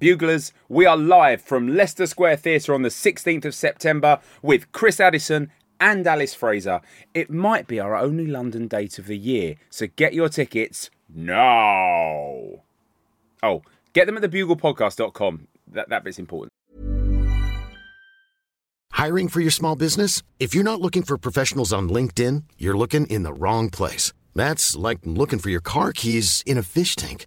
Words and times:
Buglers, 0.00 0.52
we 0.68 0.86
are 0.86 0.96
live 0.96 1.42
from 1.42 1.74
Leicester 1.74 2.06
Square 2.06 2.36
Theatre 2.36 2.72
on 2.72 2.82
the 2.82 2.88
16th 2.88 3.44
of 3.44 3.52
September 3.52 4.20
with 4.42 4.70
Chris 4.70 5.00
Addison 5.00 5.50
and 5.80 6.06
Alice 6.06 6.34
Fraser. 6.34 6.80
It 7.14 7.30
might 7.30 7.66
be 7.66 7.80
our 7.80 7.96
only 7.96 8.28
London 8.28 8.68
date 8.68 9.00
of 9.00 9.08
the 9.08 9.18
year, 9.18 9.56
so 9.70 9.88
get 9.96 10.14
your 10.14 10.28
tickets 10.28 10.88
now. 11.12 12.62
Oh, 13.42 13.62
get 13.92 14.06
them 14.06 14.16
at 14.16 14.22
thebuglepodcast.com. 14.22 15.48
That, 15.72 15.88
that 15.88 16.04
bit's 16.04 16.20
important. 16.20 16.52
Hiring 18.92 19.26
for 19.26 19.40
your 19.40 19.50
small 19.50 19.74
business? 19.74 20.22
If 20.38 20.54
you're 20.54 20.62
not 20.62 20.80
looking 20.80 21.02
for 21.02 21.18
professionals 21.18 21.72
on 21.72 21.88
LinkedIn, 21.88 22.44
you're 22.56 22.78
looking 22.78 23.06
in 23.06 23.24
the 23.24 23.32
wrong 23.32 23.68
place. 23.68 24.12
That's 24.36 24.76
like 24.76 25.00
looking 25.02 25.40
for 25.40 25.50
your 25.50 25.60
car 25.60 25.92
keys 25.92 26.44
in 26.46 26.56
a 26.56 26.62
fish 26.62 26.94
tank. 26.94 27.26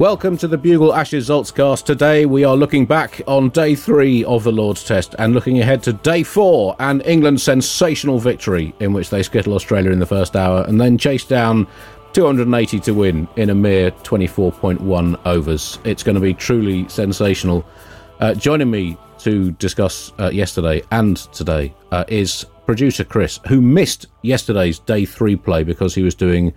Welcome 0.00 0.38
to 0.38 0.48
the 0.48 0.56
Bugle 0.56 0.94
Ashes 0.94 1.28
Zoltzcast. 1.28 1.84
Today 1.84 2.24
we 2.24 2.42
are 2.42 2.56
looking 2.56 2.86
back 2.86 3.20
on 3.26 3.50
day 3.50 3.74
three 3.74 4.24
of 4.24 4.44
the 4.44 4.50
Lord's 4.50 4.82
Test 4.82 5.14
and 5.18 5.34
looking 5.34 5.60
ahead 5.60 5.82
to 5.82 5.92
day 5.92 6.22
four 6.22 6.74
and 6.78 7.04
England's 7.04 7.42
sensational 7.42 8.18
victory 8.18 8.74
in 8.80 8.94
which 8.94 9.10
they 9.10 9.22
skittle 9.22 9.52
Australia 9.52 9.90
in 9.90 9.98
the 9.98 10.06
first 10.06 10.36
hour 10.36 10.64
and 10.66 10.80
then 10.80 10.96
chase 10.96 11.26
down 11.26 11.66
280 12.14 12.80
to 12.80 12.92
win 12.92 13.28
in 13.36 13.50
a 13.50 13.54
mere 13.54 13.90
24.1 13.90 15.20
overs. 15.26 15.78
It's 15.84 16.02
going 16.02 16.14
to 16.14 16.20
be 16.22 16.32
truly 16.32 16.88
sensational. 16.88 17.62
Uh, 18.20 18.32
joining 18.32 18.70
me 18.70 18.96
to 19.18 19.50
discuss 19.50 20.14
uh, 20.18 20.30
yesterday 20.30 20.82
and 20.92 21.18
today 21.34 21.74
uh, 21.92 22.04
is 22.08 22.46
producer 22.64 23.04
Chris, 23.04 23.38
who 23.48 23.60
missed 23.60 24.06
yesterday's 24.22 24.78
day 24.78 25.04
three 25.04 25.36
play 25.36 25.62
because 25.62 25.94
he 25.94 26.02
was 26.02 26.14
doing 26.14 26.54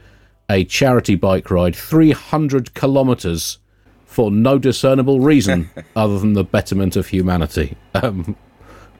a 0.50 0.66
charity 0.66 1.16
bike 1.16 1.50
ride 1.50 1.76
300 1.76 2.74
kilometres 2.74 3.60
for 4.06 4.30
no 4.30 4.60
discernible 4.60 5.20
reason 5.20 5.70
other 5.96 6.20
than 6.20 6.34
the 6.34 6.44
betterment 6.44 6.96
of 6.96 7.08
humanity. 7.08 7.76
Um, 7.96 8.36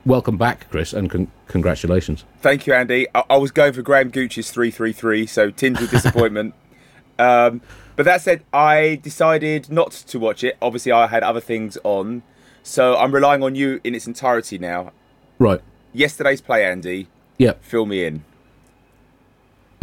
welcome 0.04 0.36
back, 0.36 0.68
Chris, 0.70 0.92
and 0.92 1.10
con- 1.10 1.30
congratulations. 1.46 2.24
Thank 2.40 2.66
you, 2.66 2.74
Andy. 2.74 3.06
I, 3.14 3.24
I 3.30 3.36
was 3.36 3.50
going 3.50 3.72
for 3.72 3.82
Graham 3.82 4.10
Gooch's 4.10 4.50
333, 4.50 5.26
so 5.26 5.50
tinged 5.50 5.80
with 5.80 5.90
disappointment. 5.90 6.54
um, 7.18 7.60
but 7.96 8.04
that 8.04 8.22
said, 8.22 8.42
I 8.52 8.98
decided 9.02 9.70
not 9.70 9.92
to 9.92 10.18
watch 10.18 10.42
it. 10.42 10.56
Obviously, 10.60 10.90
I 10.90 11.06
had 11.06 11.22
other 11.22 11.40
things 11.40 11.78
on. 11.84 12.22
So 12.62 12.96
I'm 12.96 13.14
relying 13.14 13.42
on 13.42 13.54
you 13.54 13.80
in 13.84 13.94
its 13.94 14.06
entirety 14.06 14.58
now. 14.58 14.92
Right. 15.38 15.60
Yesterday's 15.92 16.40
play, 16.40 16.64
Andy. 16.64 17.08
Yeah. 17.38 17.52
Fill 17.60 17.86
me 17.86 18.04
in. 18.04 18.24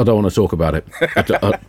I 0.02 0.04
don't 0.04 0.22
want 0.22 0.30
to 0.30 0.36
talk 0.36 0.52
about 0.52 0.74
it. 0.74 0.88
I, 1.16 1.60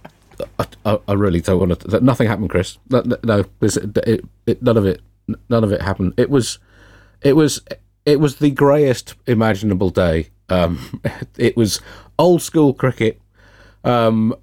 I, 0.58 0.66
I, 0.86 0.98
I, 1.06 1.12
really 1.12 1.42
don't 1.42 1.58
want 1.58 1.80
to. 1.80 2.00
Nothing 2.00 2.26
happened, 2.26 2.48
Chris. 2.48 2.78
No, 2.88 3.02
no 3.22 3.44
it, 3.60 4.24
it, 4.46 4.62
none 4.62 4.76
of 4.78 4.86
it. 4.86 5.02
None 5.48 5.62
of 5.62 5.70
it 5.70 5.82
happened. 5.82 6.14
It 6.16 6.30
was, 6.30 6.58
it 7.20 7.34
was, 7.34 7.60
it 8.06 8.20
was 8.20 8.36
the 8.36 8.50
greyest 8.50 9.14
imaginable 9.26 9.90
day. 9.90 10.30
Um, 10.48 11.02
it 11.36 11.56
was 11.56 11.80
old 12.18 12.40
school 12.40 12.72
cricket. 12.72 13.20
Um, 13.84 14.34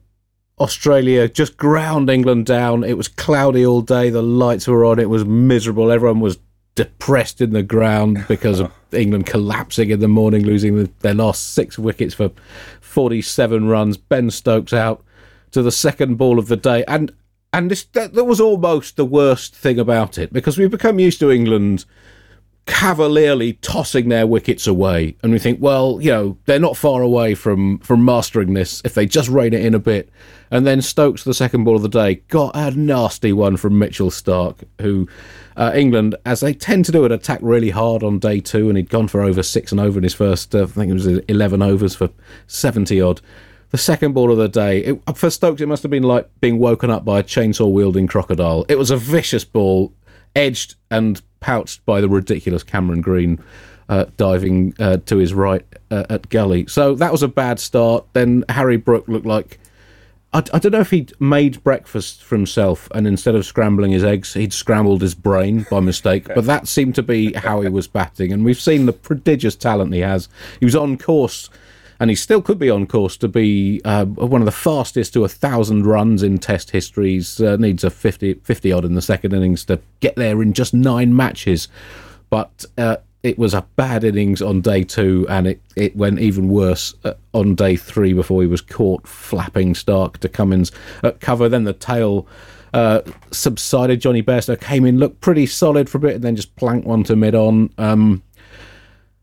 Australia 0.60 1.28
just 1.28 1.58
ground 1.58 2.10
England 2.10 2.46
down. 2.46 2.84
It 2.84 2.96
was 2.96 3.08
cloudy 3.08 3.66
all 3.66 3.82
day. 3.82 4.12
The 4.12 4.22
lights 4.22 4.68
were 4.68 4.86
on. 4.86 5.00
It 5.00 5.10
was 5.10 5.26
miserable. 5.26 5.92
Everyone 5.92 6.20
was 6.20 6.38
depressed 6.76 7.42
in 7.42 7.52
the 7.52 7.64
ground 7.64 8.26
because 8.28 8.60
of 8.60 8.72
England 8.94 9.26
collapsing 9.26 9.90
in 9.90 10.00
the 10.00 10.08
morning, 10.08 10.46
losing 10.46 10.78
the, 10.78 10.90
their 11.00 11.14
last 11.14 11.54
six 11.54 11.78
wickets 11.78 12.14
for 12.14 12.32
47 12.90 13.68
runs. 13.68 13.98
Ben 13.98 14.32
Stokes 14.32 14.74
out 14.74 15.04
to 15.52 15.62
the 15.62 15.72
second 15.72 16.18
ball 16.18 16.40
of 16.40 16.48
the 16.48 16.58
day, 16.58 16.84
and 16.88 17.14
and 17.54 17.70
this 17.70 17.84
that, 17.94 18.14
that 18.14 18.26
was 18.26 18.42
almost 18.42 18.96
the 18.96 19.06
worst 19.06 19.56
thing 19.56 19.80
about 19.80 20.18
it 20.18 20.34
because 20.34 20.58
we've 20.58 20.72
become 20.72 21.00
used 21.00 21.20
to 21.20 21.32
England 21.32 21.86
cavalierly 22.70 23.54
tossing 23.54 24.10
their 24.10 24.28
wickets 24.28 24.68
away, 24.68 25.18
and 25.24 25.32
we 25.32 25.40
think, 25.40 25.60
well, 25.60 26.00
you 26.00 26.12
know, 26.12 26.38
they're 26.46 26.60
not 26.60 26.78
far 26.78 27.02
away 27.02 27.34
from 27.34 27.80
from 27.80 28.06
mastering 28.06 28.54
this 28.54 28.80
if 28.86 28.94
they 28.94 29.08
just 29.08 29.28
rein 29.28 29.54
it 29.54 29.66
in 29.66 29.74
a 29.74 29.80
bit. 29.80 30.10
And 30.52 30.66
then 30.66 30.82
Stokes, 30.82 31.24
the 31.24 31.34
second 31.34 31.64
ball 31.64 31.76
of 31.76 31.82
the 31.82 31.90
day, 31.90 32.16
got 32.28 32.56
a 32.56 32.72
nasty 32.72 33.34
one 33.34 33.58
from 33.58 33.80
Mitchell 33.80 34.12
Starc, 34.12 34.64
who 34.80 35.08
uh, 35.58 35.72
England, 35.76 36.16
as 36.26 36.40
they 36.40 36.54
tend 36.54 36.86
to 36.86 36.92
do, 36.92 37.04
had 37.04 37.12
attacked 37.12 37.44
really 37.44 37.72
hard 37.72 38.04
on 38.04 38.20
day 38.20 38.40
two, 38.40 38.70
and 38.70 38.78
he'd 38.78 38.90
gone 38.90 39.08
for 39.08 39.22
over 39.22 39.42
six 39.42 39.72
and 39.72 39.82
over 39.82 39.98
in 39.98 40.04
his 40.04 40.14
first, 40.14 40.54
uh, 40.54 40.64
I 40.64 40.68
think 40.68 40.92
it 40.92 40.94
was 40.94 41.08
eleven 41.08 41.64
overs 41.64 41.96
for 41.96 42.10
seventy 42.46 43.02
odd. 43.02 43.20
The 43.72 43.78
second 43.78 44.14
ball 44.14 44.32
of 44.32 44.38
the 44.38 44.48
day, 44.48 44.80
it, 44.80 45.02
for 45.16 45.30
Stokes, 45.30 45.62
it 45.62 45.68
must 45.68 45.84
have 45.84 45.92
been 45.92 46.04
like 46.04 46.30
being 46.40 46.60
woken 46.60 46.90
up 46.90 47.04
by 47.04 47.20
a 47.20 47.24
chainsaw 47.24 47.72
wielding 47.72 48.08
crocodile. 48.08 48.66
It 48.70 48.78
was 48.78 48.92
a 48.92 48.98
vicious 48.98 49.44
ball, 49.44 49.94
edged 50.36 50.76
and 50.92 51.22
pouched 51.40 51.86
by 51.86 52.02
the 52.02 52.10
ridiculous 52.10 52.64
Cameron 52.64 53.02
Green 53.02 53.42
uh, 53.90 54.06
diving 54.18 54.74
uh, 54.80 54.98
to 55.06 55.18
his 55.18 55.34
right 55.34 55.66
uh, 55.92 56.06
at 56.10 56.30
gully. 56.30 56.68
So 56.68 56.96
that 56.96 57.12
was 57.12 57.24
a 57.24 57.28
bad 57.28 57.60
start. 57.60 58.06
Then 58.14 58.46
Harry 58.50 58.78
Brook 58.78 59.08
looked 59.08 59.26
like. 59.26 59.60
I, 60.32 60.44
I, 60.54 60.60
don't 60.60 60.74
know 60.74 60.80
if 60.80 60.92
he'd 60.92 61.12
made 61.20 61.64
breakfast 61.64 62.24
for 62.24 62.36
himself 62.36 62.88
and 62.94 63.08
instead 63.08 63.34
of 63.34 63.48
scrambling 63.48 63.92
his 63.92 64.04
eggs, 64.04 64.36
he'd 64.36 64.54
scrambled 64.54 65.02
his 65.02 65.16
brain 65.16 65.66
by 65.72 65.80
mistake. 65.80 66.28
but 66.28 66.46
that 66.46 66.68
seemed 66.68 66.94
to 66.96 67.04
be 67.04 67.34
how 67.34 67.62
he 67.62 67.70
was 67.70 67.88
batting. 67.88 68.32
And 68.32 68.46
we've 68.46 68.60
seen 68.62 68.86
the 68.86 68.94
prodigious 68.94 69.56
talent 69.56 69.92
he 69.92 70.02
has. 70.02 70.30
He 70.60 70.66
was 70.66 70.76
on 70.76 71.00
course 71.00 71.50
and 72.00 72.10
he 72.10 72.16
still 72.16 72.42
could 72.42 72.58
be 72.58 72.70
on 72.70 72.88
course 72.88 73.18
to 73.18 73.28
be 73.28 73.82
uh, 73.84 74.06
one 74.06 74.42
of 74.42 74.46
the 74.46 74.52
fastest 74.52 75.14
to 75.14 75.26
a 75.26 75.30
thousand 75.30 75.86
runs 75.86 76.24
in 76.24 76.38
Test 76.38 76.72
history. 76.72 77.20
He 77.20 77.46
uh, 77.46 77.58
needs 77.58 77.84
a 77.84 77.90
50, 77.90 78.36
50 78.36 78.72
odd 78.72 78.86
in 78.86 78.96
the 78.96 79.02
second 79.02 79.34
innings 79.34 79.66
to 79.66 79.80
get 80.00 80.16
there 80.16 80.42
in 80.42 80.54
just 80.54 80.74
nine 80.74 81.16
matches. 81.16 81.68
But 82.30 82.64
uh, 82.78 82.98
it 83.22 83.38
was 83.38 83.54
a 83.54 83.66
bad 83.76 84.06
innings 84.06 84.42
on 84.42 84.62
day 84.62 84.84
two, 84.84 85.26
and 85.30 85.46
it, 85.48 85.62
it 85.76 85.96
went 85.96 86.20
even 86.20 86.48
worse 86.48 86.94
uh, 87.04 87.14
on 87.34 87.56
day 87.56 87.76
three 87.76 88.14
before 88.14 88.42
he 88.42 88.48
was 88.48 88.62
caught 88.62 89.06
flapping 89.06 89.74
Starc 89.74 90.18
to 90.18 90.30
Cummins 90.30 90.72
at 91.04 91.20
cover. 91.20 91.50
Then 91.50 91.66
the 91.66 91.74
tail. 91.74 92.28
Uh, 92.72 93.02
subsided. 93.32 94.00
Jonny 94.00 94.22
Bairstow 94.22 94.62
came 94.62 94.86
in, 94.86 95.00
looked 95.00 95.22
pretty 95.22 95.48
solid 95.48 95.90
for 95.90 95.98
a 95.98 96.02
bit, 96.02 96.14
and 96.14 96.24
then 96.24 96.36
just 96.36 96.56
planked 96.56 96.86
one 96.86 97.04
to 97.06 97.16
mid 97.16 97.34
on. 97.34 97.74
Um, 97.80 98.22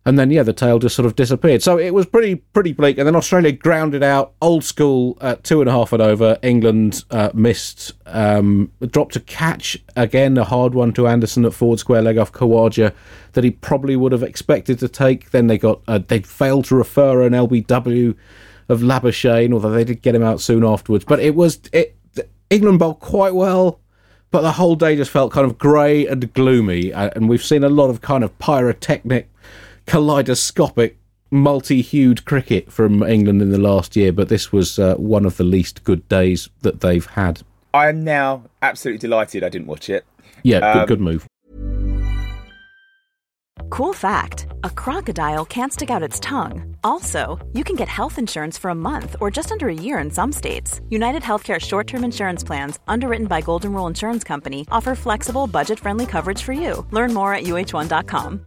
and 0.06 0.16
then 0.16 0.30
yeah, 0.30 0.44
the 0.44 0.52
tail 0.52 0.78
just 0.78 0.94
sort 0.94 1.04
of 1.04 1.16
disappeared. 1.16 1.64
So 1.64 1.78
it 1.78 1.92
was 1.92 2.06
pretty 2.06 2.36
pretty 2.36 2.72
bleak. 2.72 2.96
And 2.96 3.06
then 3.08 3.16
Australia 3.16 3.50
grounded 3.50 4.04
out, 4.04 4.34
old 4.40 4.62
school 4.62 5.18
at 5.20 5.42
two 5.42 5.60
and 5.60 5.68
a 5.68 5.72
half 5.72 5.92
and 5.92 6.00
over. 6.00 6.38
England 6.42 7.02
uh, 7.10 7.30
missed, 7.34 7.92
um, 8.06 8.70
dropped 8.86 9.16
a 9.16 9.20
catch 9.20 9.76
again, 9.96 10.38
a 10.38 10.44
hard 10.44 10.74
one 10.74 10.92
to 10.92 11.08
Anderson 11.08 11.44
at 11.44 11.52
forward 11.52 11.80
square 11.80 12.02
leg 12.02 12.18
off 12.18 12.30
Khawaja 12.30 12.94
that 13.32 13.42
he 13.42 13.50
probably 13.50 13.96
would 13.96 14.12
have 14.12 14.22
expected 14.22 14.78
to 14.78 14.88
take. 14.88 15.32
Then 15.32 15.48
they 15.48 15.58
got 15.58 15.82
uh, 15.88 15.98
they 15.98 16.20
failed 16.20 16.66
to 16.66 16.76
refer 16.76 17.22
an 17.22 17.32
LBW 17.32 18.14
of 18.68 18.82
Labuschagne, 18.82 19.52
although 19.52 19.72
they 19.72 19.84
did 19.84 20.02
get 20.02 20.14
him 20.14 20.22
out 20.22 20.40
soon 20.40 20.64
afterwards. 20.64 21.04
But 21.04 21.18
it 21.18 21.34
was 21.34 21.58
it 21.72 21.96
England 22.48 22.78
bowled 22.78 23.00
quite 23.00 23.34
well 23.34 23.80
but 24.32 24.42
the 24.42 24.52
whole 24.52 24.74
day 24.74 24.96
just 24.96 25.10
felt 25.10 25.32
kind 25.32 25.46
of 25.46 25.56
grey 25.56 26.04
and 26.06 26.32
gloomy. 26.34 26.92
Uh, 26.92 27.10
and 27.14 27.28
we've 27.28 27.44
seen 27.44 27.62
a 27.62 27.68
lot 27.68 27.88
of 27.88 28.00
kind 28.00 28.24
of 28.24 28.36
pyrotechnic 28.40 29.30
kaleidoscopic 29.86 30.98
multi-hued 31.30 32.24
cricket 32.24 32.70
from 32.70 33.02
England 33.02 33.42
in 33.42 33.50
the 33.50 33.58
last 33.58 33.96
year, 33.96 34.12
but 34.12 34.28
this 34.28 34.52
was 34.52 34.78
uh, 34.78 34.94
one 34.96 35.24
of 35.24 35.36
the 35.36 35.44
least 35.44 35.84
good 35.84 36.08
days 36.08 36.48
that 36.62 36.80
they've 36.80 37.06
had. 37.06 37.42
I 37.74 37.88
am 37.88 38.04
now 38.04 38.44
absolutely 38.62 38.98
delighted 38.98 39.44
I 39.44 39.48
didn't 39.48 39.66
watch 39.66 39.90
it. 39.90 40.04
Yeah, 40.42 40.58
um, 40.58 40.78
good, 40.78 40.88
good 40.88 41.00
move. 41.00 41.26
Cool 43.68 43.92
fact 43.92 44.46
a 44.64 44.70
crocodile 44.70 45.44
can't 45.44 45.72
stick 45.72 45.90
out 45.90 46.02
its 46.02 46.20
tongue. 46.20 46.76
Also, 46.84 47.38
you 47.52 47.64
can 47.64 47.76
get 47.76 47.88
health 47.88 48.18
insurance 48.18 48.56
for 48.56 48.70
a 48.70 48.74
month 48.74 49.16
or 49.20 49.30
just 49.30 49.50
under 49.50 49.68
a 49.68 49.74
year 49.74 49.98
in 49.98 50.10
some 50.10 50.32
states. 50.32 50.80
United 50.88 51.22
Healthcare 51.22 51.60
short 51.60 51.86
term 51.86 52.04
insurance 52.04 52.44
plans, 52.44 52.78
underwritten 52.86 53.26
by 53.26 53.40
Golden 53.40 53.72
Rule 53.72 53.86
Insurance 53.88 54.24
Company, 54.24 54.66
offer 54.70 54.94
flexible, 54.94 55.46
budget 55.46 55.80
friendly 55.80 56.06
coverage 56.06 56.42
for 56.42 56.52
you. 56.52 56.86
Learn 56.90 57.12
more 57.12 57.34
at 57.34 57.44
uh1.com. 57.44 58.46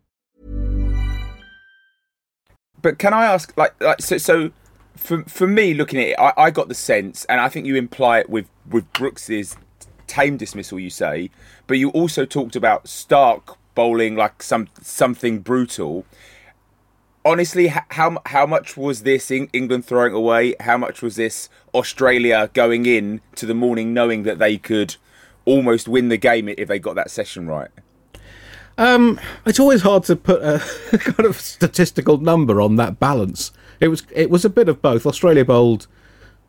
But 2.81 2.97
can 2.99 3.13
I 3.13 3.25
ask, 3.25 3.55
like, 3.57 3.79
like 3.81 4.01
so, 4.01 4.17
so 4.17 4.51
for 4.95 5.23
for 5.23 5.47
me 5.47 5.73
looking 5.73 5.99
at 5.99 6.07
it, 6.09 6.19
I, 6.19 6.33
I 6.37 6.51
got 6.51 6.67
the 6.67 6.75
sense, 6.75 7.25
and 7.25 7.39
I 7.39 7.49
think 7.49 7.65
you 7.65 7.75
imply 7.75 8.19
it 8.19 8.29
with 8.29 8.47
with 8.69 8.91
Brooks's 8.93 9.55
tame 10.07 10.37
dismissal. 10.37 10.79
You 10.79 10.89
say, 10.89 11.29
but 11.67 11.77
you 11.77 11.89
also 11.89 12.25
talked 12.25 12.55
about 12.55 12.85
Starc 12.85 13.55
bowling 13.75 14.15
like 14.15 14.43
some 14.43 14.67
something 14.81 15.39
brutal. 15.39 16.05
Honestly, 17.23 17.67
how 17.67 18.21
how 18.25 18.45
much 18.45 18.75
was 18.75 19.03
this 19.03 19.29
England 19.31 19.85
throwing 19.85 20.13
away? 20.13 20.55
How 20.59 20.77
much 20.77 21.01
was 21.01 21.15
this 21.15 21.49
Australia 21.73 22.49
going 22.53 22.85
in 22.85 23.21
to 23.35 23.45
the 23.45 23.53
morning 23.53 23.93
knowing 23.93 24.23
that 24.23 24.39
they 24.39 24.57
could 24.57 24.95
almost 25.45 25.87
win 25.87 26.09
the 26.09 26.17
game 26.17 26.49
if 26.49 26.67
they 26.67 26.79
got 26.79 26.95
that 26.95 27.11
session 27.11 27.47
right? 27.47 27.69
Um, 28.77 29.19
it's 29.45 29.59
always 29.59 29.81
hard 29.81 30.03
to 30.05 30.15
put 30.15 30.41
a 30.41 30.59
kind 30.97 31.27
of 31.27 31.39
statistical 31.39 32.17
number 32.17 32.61
on 32.61 32.75
that 32.77 32.99
balance. 32.99 33.51
It 33.79 33.89
was 33.89 34.03
it 34.11 34.29
was 34.29 34.45
a 34.45 34.49
bit 34.49 34.69
of 34.69 34.81
both. 34.81 35.05
Australia 35.05 35.45
bowled 35.45 35.87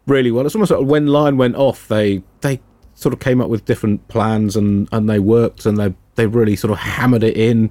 really 0.06 0.30
well. 0.30 0.46
It's 0.46 0.54
almost 0.54 0.70
like 0.70 0.86
when 0.86 1.06
Lyon 1.06 1.36
went 1.36 1.56
off, 1.56 1.88
they 1.88 2.22
they 2.40 2.60
sort 2.94 3.12
of 3.12 3.20
came 3.20 3.40
up 3.40 3.48
with 3.48 3.64
different 3.64 4.06
plans 4.08 4.56
and, 4.56 4.88
and 4.92 5.08
they 5.08 5.19
worked 5.19 5.66
and 5.66 5.76
they 5.78 5.94
they 6.14 6.26
really 6.26 6.56
sort 6.56 6.70
of 6.70 6.78
hammered 6.78 7.22
it 7.22 7.36
in 7.36 7.70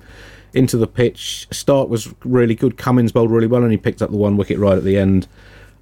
into 0.54 0.78
the 0.78 0.88
pitch. 0.88 1.48
Starc 1.52 1.90
was 1.90 2.14
really 2.24 2.56
good. 2.56 2.78
Cummins 2.78 3.12
bowled 3.12 3.32
really 3.32 3.48
well 3.48 3.64
and 3.64 3.72
he 3.72 3.78
picked 3.78 4.02
up 4.02 4.12
the 4.12 4.18
one 4.18 4.38
wicket 4.38 4.58
right 4.58 4.78
at 4.78 4.84
the 4.84 4.98
end. 4.98 5.28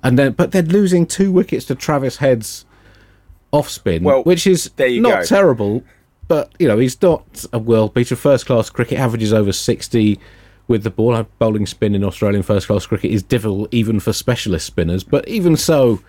And 0.04 0.18
then 0.18 0.34
but 0.34 0.52
they're 0.52 0.62
losing 0.62 1.06
two 1.06 1.32
wickets 1.32 1.66
to 1.66 1.76
Travis 1.76 2.18
Head's 2.18 2.66
off 3.52 3.70
spin, 3.70 4.04
well, 4.04 4.24
which 4.24 4.46
is 4.46 4.70
not 4.78 5.22
go. 5.22 5.26
terrible. 5.26 5.84
But 6.30 6.54
you 6.60 6.68
know 6.68 6.78
he's 6.78 7.02
not 7.02 7.44
a 7.52 7.60
world 7.60 7.94
beater. 7.94 8.16
First 8.16 8.46
class 8.46 8.70
cricket 8.70 9.00
averages 9.00 9.34
over 9.34 9.52
sixty 9.52 10.20
with 10.68 10.84
the 10.84 10.92
ball. 10.92 11.24
Bowling 11.40 11.66
spin 11.66 11.96
in 11.96 12.04
Australian 12.06 12.44
first 12.44 12.68
class 12.68 12.86
cricket 12.86 13.12
is 13.12 13.24
difficult 13.24 13.68
even 13.74 14.00
for 14.00 14.14
specialist 14.14 14.68
spinners. 14.68 15.04
But 15.04 15.28
even 15.28 15.58
so, 15.58 16.02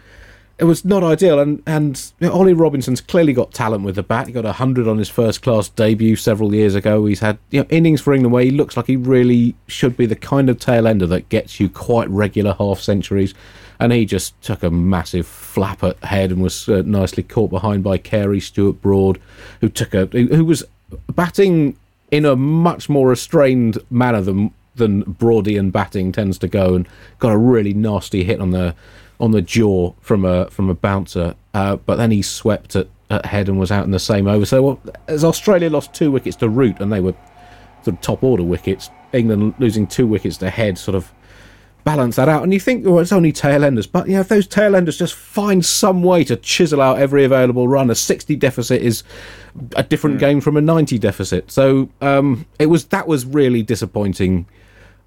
it 0.58 0.64
was 0.64 0.84
not 0.84 1.02
ideal. 1.02 1.40
And 1.40 1.62
and 1.66 2.12
Ollie 2.22 2.52
Robinson's 2.52 3.00
clearly 3.00 3.32
got 3.32 3.54
talent 3.54 3.82
with 3.82 3.94
the 3.94 4.02
bat. 4.02 4.26
He 4.26 4.32
got 4.34 4.44
hundred 4.44 4.86
on 4.86 4.98
his 4.98 5.08
first 5.08 5.40
class 5.40 5.70
debut 5.70 6.16
several 6.16 6.54
years 6.54 6.74
ago. 6.74 7.06
He's 7.06 7.20
had 7.20 7.38
you 7.50 7.60
know, 7.60 7.66
innings 7.70 8.02
for 8.02 8.12
England 8.12 8.34
where 8.34 8.44
he 8.44 8.50
looks 8.50 8.76
like 8.76 8.88
he 8.88 8.96
really 8.96 9.54
should 9.68 9.96
be 9.96 10.04
the 10.04 10.16
kind 10.16 10.50
of 10.50 10.58
tail 10.58 10.86
ender 10.86 11.06
that 11.06 11.30
gets 11.30 11.58
you 11.58 11.70
quite 11.70 12.10
regular 12.10 12.54
half 12.58 12.78
centuries. 12.78 13.32
And 13.80 13.92
he 13.92 14.04
just 14.04 14.40
took 14.42 14.62
a 14.62 14.70
massive 14.70 15.26
flap 15.26 15.82
at 15.82 16.02
head 16.04 16.30
and 16.30 16.42
was 16.42 16.68
uh, 16.68 16.82
nicely 16.84 17.22
caught 17.22 17.50
behind 17.50 17.82
by 17.82 17.98
Carey 17.98 18.40
Stuart 18.40 18.82
Broad, 18.82 19.20
who 19.60 19.68
took 19.68 19.94
a 19.94 20.06
who 20.06 20.44
was 20.44 20.64
batting 21.14 21.76
in 22.10 22.24
a 22.24 22.36
much 22.36 22.88
more 22.88 23.08
restrained 23.08 23.78
manner 23.90 24.20
than 24.20 24.52
than 24.76 25.04
Broadian 25.04 25.72
batting 25.72 26.12
tends 26.12 26.38
to 26.38 26.48
go, 26.48 26.74
and 26.74 26.88
got 27.18 27.32
a 27.32 27.38
really 27.38 27.72
nasty 27.72 28.24
hit 28.24 28.40
on 28.40 28.50
the 28.50 28.74
on 29.18 29.30
the 29.30 29.42
jaw 29.42 29.92
from 30.00 30.24
a 30.24 30.50
from 30.50 30.68
a 30.68 30.74
bouncer. 30.74 31.34
Uh, 31.54 31.76
but 31.76 31.96
then 31.96 32.10
he 32.10 32.22
swept 32.22 32.76
at, 32.76 32.88
at 33.08 33.26
head 33.26 33.48
and 33.48 33.58
was 33.58 33.70
out 33.70 33.84
in 33.84 33.90
the 33.90 33.98
same 33.98 34.26
over. 34.26 34.44
So 34.44 34.62
well, 34.62 34.80
as 35.08 35.24
Australia 35.24 35.70
lost 35.70 35.94
two 35.94 36.10
wickets 36.10 36.36
to 36.36 36.48
Root, 36.48 36.80
and 36.80 36.92
they 36.92 37.00
were 37.00 37.14
sort 37.82 37.96
of 37.96 38.00
top 38.00 38.22
order 38.22 38.44
wickets, 38.44 38.90
England 39.12 39.54
losing 39.58 39.86
two 39.86 40.06
wickets 40.06 40.36
to 40.38 40.50
head 40.50 40.78
sort 40.78 40.94
of 40.94 41.12
balance 41.84 42.16
that 42.16 42.28
out. 42.28 42.42
And 42.42 42.52
you 42.52 42.60
think, 42.60 42.84
well, 42.84 42.98
it's 42.98 43.12
only 43.12 43.32
tail 43.32 43.64
enders, 43.64 43.86
but 43.86 44.06
you 44.06 44.14
know, 44.14 44.20
if 44.20 44.28
those 44.28 44.46
tail 44.46 44.76
enders 44.76 44.98
just 44.98 45.14
find 45.14 45.64
some 45.64 46.02
way 46.02 46.24
to 46.24 46.36
chisel 46.36 46.80
out 46.80 46.98
every 46.98 47.24
available 47.24 47.68
run, 47.68 47.90
a 47.90 47.94
60 47.94 48.36
deficit 48.36 48.82
is 48.82 49.02
a 49.76 49.82
different 49.82 50.16
mm. 50.16 50.20
game 50.20 50.40
from 50.40 50.56
a 50.56 50.60
90 50.60 50.98
deficit. 50.98 51.50
So 51.50 51.90
um, 52.00 52.46
it 52.58 52.66
was 52.66 52.86
that 52.86 53.06
was 53.06 53.24
really 53.26 53.62
disappointing 53.62 54.46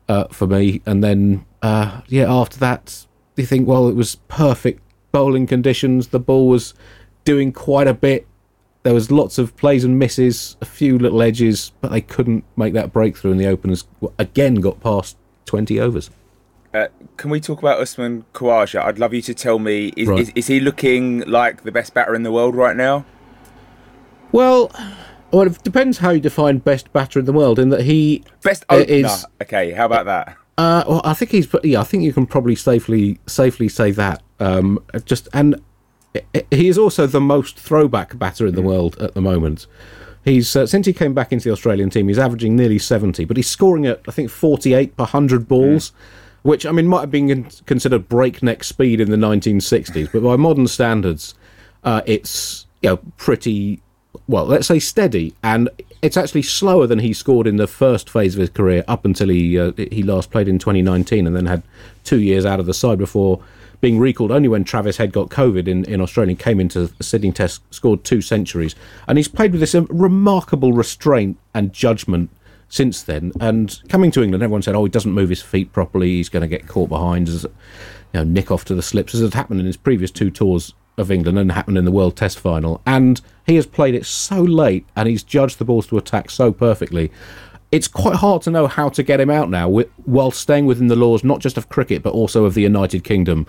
uh, 0.07 0.25
for 0.25 0.47
me. 0.47 0.81
And 0.85 1.03
then, 1.03 1.45
uh, 1.61 2.01
yeah, 2.07 2.31
after 2.31 2.57
that, 2.59 3.05
you 3.35 3.45
think, 3.45 3.67
well, 3.67 3.87
it 3.87 3.95
was 3.95 4.15
perfect 4.27 4.81
bowling 5.11 5.47
conditions. 5.47 6.07
The 6.07 6.19
ball 6.19 6.47
was 6.47 6.73
doing 7.25 7.51
quite 7.51 7.87
a 7.87 7.93
bit. 7.93 8.27
There 8.83 8.93
was 8.93 9.09
lots 9.09 9.37
of 9.37 9.55
plays 9.55 9.85
and 9.85 9.97
misses, 9.97 10.57
a 10.59 10.65
few 10.65 10.99
little 10.99 11.21
edges, 11.21 11.71
but 11.79 11.91
they 11.91 12.01
couldn't 12.01 12.43
make 12.57 12.73
that 12.73 12.91
breakthrough. 12.91 13.31
And 13.31 13.39
the 13.39 13.47
openers 13.47 13.85
again 14.19 14.55
got 14.55 14.81
past 14.81 15.17
20 15.45 15.79
overs. 15.79 16.09
Uh, 16.73 16.87
can 17.17 17.29
we 17.29 17.39
talk 17.39 17.59
about 17.59 17.79
Usman 17.79 18.25
Khawaja? 18.33 18.81
I'd 18.83 18.97
love 18.97 19.13
you 19.13 19.21
to 19.23 19.33
tell 19.33 19.59
me 19.59 19.93
is, 19.95 20.07
right. 20.07 20.19
is, 20.19 20.31
is, 20.33 20.47
he 20.47 20.59
looking 20.59 21.19
like 21.21 21.63
the 21.63 21.71
best 21.71 21.93
batter 21.93 22.15
in 22.15 22.23
the 22.23 22.31
world 22.31 22.55
right 22.55 22.75
now? 22.75 23.05
Well, 24.31 24.71
well, 25.31 25.45
it 25.45 25.61
depends 25.63 25.99
how 25.99 26.09
you 26.09 26.19
define 26.19 26.57
best 26.57 26.91
batter 26.91 27.19
in 27.19 27.25
the 27.25 27.33
world. 27.33 27.59
In 27.59 27.69
that 27.69 27.81
he 27.81 28.23
best 28.41 28.65
opener. 28.69 29.07
Is, 29.07 29.25
okay, 29.43 29.71
how 29.71 29.85
about 29.85 30.05
that? 30.07 30.35
Uh, 30.57 30.83
well, 30.87 31.01
I 31.03 31.13
think 31.13 31.29
he's. 31.29 31.47
Yeah, 31.63 31.81
I 31.81 31.83
think 31.83 32.01
you 32.01 32.13
can 32.13 32.25
probably 32.25 32.55
safely 32.55 33.19
safely 33.27 33.69
say 33.69 33.91
that. 33.91 34.23
Um, 34.39 34.83
just 35.05 35.27
and 35.31 35.61
he 36.49 36.67
is 36.67 36.79
also 36.79 37.05
the 37.05 37.21
most 37.21 37.59
throwback 37.59 38.17
batter 38.17 38.47
in 38.47 38.55
the 38.55 38.61
mm. 38.61 38.65
world 38.65 38.97
at 38.99 39.13
the 39.13 39.21
moment. 39.21 39.67
He's 40.25 40.55
uh, 40.55 40.65
since 40.65 40.87
he 40.87 40.93
came 40.93 41.13
back 41.13 41.31
into 41.31 41.49
the 41.49 41.51
Australian 41.51 41.91
team, 41.91 42.07
he's 42.07 42.17
averaging 42.17 42.55
nearly 42.55 42.79
seventy, 42.79 43.25
but 43.25 43.37
he's 43.37 43.47
scoring 43.47 43.85
at 43.85 44.01
I 44.07 44.11
think 44.11 44.31
forty-eight 44.31 44.97
per 44.97 45.05
hundred 45.05 45.47
balls. 45.47 45.91
Mm 45.91 45.95
which 46.43 46.65
I 46.65 46.71
mean 46.71 46.87
might 46.87 47.01
have 47.01 47.11
been 47.11 47.45
considered 47.65 48.07
breakneck 48.07 48.63
speed 48.63 49.01
in 49.01 49.09
the 49.09 49.17
1960s, 49.17 50.11
but 50.11 50.21
by 50.21 50.35
modern 50.35 50.67
standards, 50.67 51.33
uh, 51.83 52.01
it's 52.05 52.67
you 52.81 52.89
know 52.89 52.97
pretty 53.17 53.81
well. 54.27 54.45
Let's 54.45 54.67
say 54.67 54.79
steady, 54.79 55.33
and 55.41 55.69
it's 56.01 56.17
actually 56.17 56.43
slower 56.43 56.85
than 56.85 56.99
he 56.99 57.13
scored 57.13 57.47
in 57.47 57.55
the 57.55 57.67
first 57.67 58.09
phase 58.09 58.35
of 58.35 58.41
his 58.41 58.49
career 58.49 58.83
up 58.87 59.05
until 59.05 59.29
he 59.29 59.57
uh, 59.57 59.71
he 59.75 60.03
last 60.03 60.31
played 60.31 60.47
in 60.47 60.59
2019, 60.59 61.25
and 61.25 61.35
then 61.35 61.45
had 61.45 61.63
two 62.03 62.19
years 62.19 62.45
out 62.45 62.59
of 62.59 62.65
the 62.65 62.73
side 62.73 62.97
before 62.97 63.41
being 63.79 63.99
recalled 63.99 64.31
only 64.31 64.47
when 64.47 64.63
Travis 64.63 64.95
Head 64.95 65.11
got 65.11 65.29
COVID 65.29 65.67
in, 65.67 65.83
in 65.85 65.99
Australia, 65.99 66.31
and 66.31 66.39
came 66.39 66.61
into 66.61 66.87
the 66.87 67.03
Sydney 67.03 67.33
Test, 67.33 67.61
scored 67.73 68.05
two 68.05 68.21
centuries. 68.21 68.75
And 69.09 69.17
he's 69.17 69.27
played 69.27 69.51
with 69.51 69.59
this 69.59 69.75
remarkable 69.75 70.71
restraint 70.71 71.37
and 71.53 71.73
judgment 71.73 72.29
since 72.73 73.03
then. 73.03 73.31
And 73.39 73.79
coming 73.87 74.09
to 74.11 74.23
England, 74.23 74.43
everyone 74.43 74.63
said, 74.63 74.75
"Oh, 74.75 74.83
he 74.83 74.89
doesn't 74.89 75.11
move 75.11 75.29
his 75.29 75.43
feet 75.43 75.71
properly. 75.71 76.09
He's 76.09 76.29
going 76.29 76.41
to 76.41 76.47
get 76.47 76.67
caught 76.67 76.89
behind, 76.89 77.29
as 77.29 77.43
you 77.43 77.49
know, 78.15 78.23
nick 78.23 78.49
off 78.49 78.65
to 78.65 78.75
the 78.75 78.81
slips," 78.81 79.13
as 79.13 79.21
had 79.21 79.35
happened 79.35 79.59
in 79.59 79.67
his 79.67 79.77
previous 79.77 80.09
two 80.09 80.31
tours 80.31 80.73
of 80.97 81.11
England 81.11 81.37
and 81.37 81.51
happened 81.51 81.77
in 81.77 81.85
the 81.85 81.91
World 81.91 82.15
Test 82.15 82.39
final. 82.39 82.81
And 82.85 83.21
he 83.45 83.55
has 83.55 83.67
played 83.67 83.93
it 83.93 84.07
so 84.07 84.41
late, 84.41 84.87
and 84.95 85.07
he's 85.07 85.21
judged 85.21 85.59
the 85.59 85.65
balls 85.65 85.85
to 85.87 85.97
attack 85.97 86.31
so 86.31 86.51
perfectly. 86.51 87.11
It's 87.71 87.87
quite 87.87 88.15
hard 88.15 88.41
to 88.43 88.51
know 88.51 88.67
how 88.67 88.89
to 88.89 89.03
get 89.03 89.19
him 89.19 89.29
out 89.29 89.51
now, 89.51 89.69
while 90.05 90.31
staying 90.31 90.65
within 90.65 90.87
the 90.87 90.95
laws 90.95 91.23
not 91.23 91.39
just 91.39 91.57
of 91.57 91.69
cricket 91.69 92.01
but 92.01 92.13
also 92.13 92.45
of 92.45 92.55
the 92.55 92.61
United 92.63 93.03
Kingdom, 93.03 93.45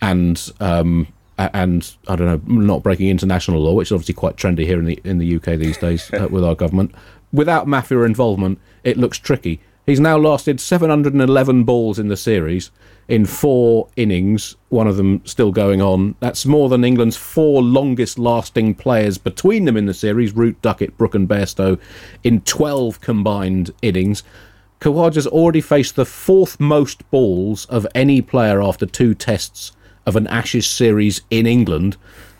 and 0.00 0.52
um, 0.60 1.08
and 1.36 1.96
I 2.06 2.14
don't 2.14 2.26
know, 2.26 2.62
not 2.62 2.84
breaking 2.84 3.08
international 3.08 3.60
law, 3.60 3.74
which 3.74 3.88
is 3.88 3.92
obviously 3.92 4.14
quite 4.14 4.36
trendy 4.36 4.64
here 4.66 4.78
in 4.78 4.84
the 4.84 5.00
in 5.02 5.18
the 5.18 5.36
UK 5.36 5.58
these 5.58 5.78
days 5.78 6.12
uh, 6.14 6.28
with 6.30 6.44
our 6.44 6.54
government 6.54 6.94
without 7.32 7.66
mafia 7.66 8.02
involvement, 8.02 8.58
it 8.84 8.96
looks 8.96 9.18
tricky. 9.18 9.60
He's 9.86 10.00
now 10.00 10.18
lasted 10.18 10.60
711 10.60 11.64
balls 11.64 11.98
in 11.98 12.08
the 12.08 12.16
series 12.16 12.70
in 13.08 13.24
four 13.24 13.88
innings, 13.96 14.54
one 14.68 14.86
of 14.86 14.98
them 14.98 15.22
still 15.24 15.50
going 15.50 15.80
on. 15.80 16.14
That's 16.20 16.44
more 16.44 16.68
than 16.68 16.84
England's 16.84 17.16
four 17.16 17.62
longest 17.62 18.18
lasting 18.18 18.74
players 18.74 19.16
between 19.16 19.64
them 19.64 19.78
in 19.78 19.86
the 19.86 19.94
series 19.94 20.34
Root, 20.34 20.60
Duckett, 20.60 20.98
Brook, 20.98 21.14
and 21.14 21.26
Bairstow 21.26 21.80
in 22.22 22.42
12 22.42 23.00
combined 23.00 23.70
innings. 23.80 24.22
Khawaja's 24.80 25.26
already 25.26 25.62
faced 25.62 25.96
the 25.96 26.04
fourth 26.04 26.60
most 26.60 27.10
balls 27.10 27.64
of 27.66 27.86
any 27.94 28.20
player 28.20 28.62
after 28.62 28.84
two 28.84 29.14
tests 29.14 29.72
of 30.04 30.14
an 30.16 30.26
Ashes 30.26 30.66
series 30.66 31.22
in 31.30 31.46
England 31.46 31.96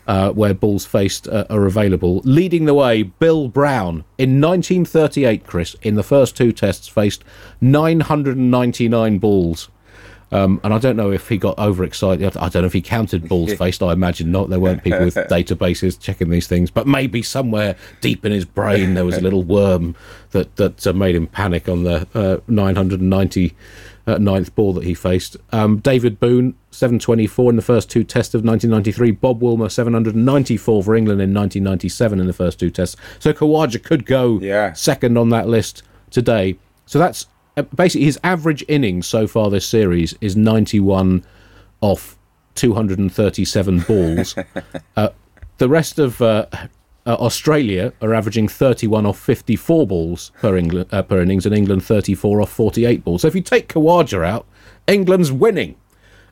uh, 0.09 0.31
where 0.31 0.55
balls 0.55 0.87
faced 0.87 1.27
uh, 1.27 1.45
are 1.51 1.67
available. 1.67 2.19
Leading 2.25 2.65
the 2.65 2.73
way, 2.73 3.03
Bill 3.03 3.47
Brown 3.47 4.03
in 4.17 4.41
1938, 4.41 5.45
Chris, 5.45 5.75
in 5.83 5.93
the 5.93 6.01
first 6.01 6.35
two 6.35 6.51
tests, 6.51 6.87
faced 6.87 7.23
999 7.61 9.19
balls. 9.19 9.69
Um, 10.31 10.59
and 10.63 10.73
I 10.73 10.79
don't 10.79 10.95
know 10.95 11.11
if 11.11 11.29
he 11.29 11.37
got 11.37 11.57
overexcited. 11.59 12.37
I 12.37 12.49
don't 12.49 12.63
know 12.63 12.67
if 12.67 12.73
he 12.73 12.81
counted 12.81 13.29
balls 13.29 13.53
faced. 13.57 13.83
I 13.83 13.93
imagine 13.93 14.31
not. 14.31 14.49
There 14.49 14.59
weren't 14.59 14.83
people 14.83 15.05
with 15.05 15.13
databases 15.29 15.99
checking 15.99 16.31
these 16.31 16.47
things. 16.47 16.71
But 16.71 16.87
maybe 16.87 17.21
somewhere 17.21 17.75
deep 18.01 18.25
in 18.25 18.31
his 18.31 18.45
brain 18.45 18.95
there 18.95 19.05
was 19.05 19.17
a 19.17 19.21
little 19.21 19.43
worm 19.43 19.95
that 20.31 20.55
that 20.55 20.87
uh, 20.87 20.93
made 20.93 21.15
him 21.15 21.27
panic 21.27 21.69
on 21.69 21.83
the 21.83 22.07
uh, 22.15 22.37
990 22.47 23.45
uh, 23.47 23.53
ninth 24.17 24.55
ball 24.55 24.73
that 24.73 24.83
he 24.85 24.93
faced. 24.95 25.37
Um, 25.51 25.77
David 25.77 26.19
Boon, 26.19 26.55
724 26.71 27.51
in 27.51 27.55
the 27.57 27.61
first 27.61 27.89
two 27.91 28.03
tests 28.03 28.33
of 28.33 28.43
1993. 28.43 29.11
Bob 29.11 29.41
Wilmer, 29.43 29.69
794 29.69 30.83
for 30.83 30.95
England 30.95 31.21
in 31.21 31.33
1997 31.33 32.19
in 32.19 32.25
the 32.25 32.33
first 32.33 32.59
two 32.59 32.71
tests. 32.71 32.95
So 33.19 33.33
Khawaja 33.33 33.83
could 33.83 34.05
go 34.05 34.39
Yeah. 34.39 34.73
second 34.73 35.17
on 35.17 35.29
that 35.29 35.47
list 35.47 35.83
today. 36.09 36.57
So 36.85 36.97
that's 36.97 37.27
uh, 37.57 37.63
basically 37.75 38.05
his 38.05 38.19
average 38.23 38.63
innings 38.67 39.05
so 39.05 39.27
far 39.27 39.49
this 39.51 39.67
series 39.67 40.15
is 40.21 40.35
91 40.35 41.23
off 41.81 42.17
237 42.55 43.79
balls. 43.81 44.35
uh, 44.95 45.09
the 45.57 45.69
rest 45.69 45.99
of 45.99 46.21
uh, 46.21 46.45
uh, 47.09 47.15
Australia 47.15 47.91
are 48.03 48.13
averaging 48.13 48.47
31 48.47 49.07
off 49.07 49.17
54 49.17 49.87
balls 49.87 50.31
per, 50.39 50.55
England, 50.55 50.87
uh, 50.91 51.01
per 51.01 51.19
innings, 51.19 51.43
and 51.47 51.55
England 51.55 51.83
34 51.83 52.41
off 52.41 52.51
48 52.51 53.03
balls. 53.03 53.23
So 53.23 53.27
if 53.27 53.33
you 53.33 53.41
take 53.41 53.67
Khawaja 53.67 54.23
out, 54.23 54.45
England's 54.87 55.31
winning, 55.31 55.75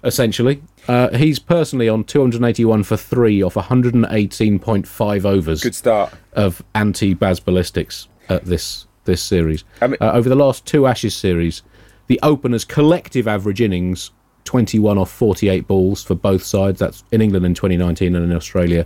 essentially. 0.03 0.61
Uh, 0.87 1.09
he's 1.17 1.39
personally 1.39 1.89
on 1.89 2.03
281 2.03 2.83
for 2.83 2.95
three 2.95 3.41
off 3.41 3.55
118.5 3.55 5.25
overs 5.25 5.63
Good 5.63 5.73
start. 5.73 6.13
of 6.33 6.63
anti-Baz 6.75 7.39
ballistics 7.39 8.07
at 8.29 8.45
this 8.45 8.85
this 9.05 9.23
series. 9.23 9.63
I 9.81 9.87
mean- 9.87 9.97
uh, 9.99 10.11
over 10.11 10.29
the 10.29 10.35
last 10.35 10.65
two 10.65 10.85
Ashes 10.85 11.15
series, 11.15 11.63
the 12.05 12.19
openers' 12.21 12.65
collective 12.65 13.27
average 13.27 13.61
innings 13.61 14.11
21 14.43 14.97
off 14.97 15.09
48 15.11 15.67
balls 15.67 16.03
for 16.03 16.13
both 16.15 16.43
sides. 16.43 16.79
That's 16.79 17.03
in 17.11 17.21
England 17.21 17.45
in 17.45 17.53
2019 17.53 18.15
and 18.15 18.23
in 18.31 18.35
Australia 18.35 18.85